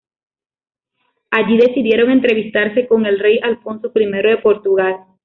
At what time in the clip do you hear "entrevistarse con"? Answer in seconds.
2.09-3.05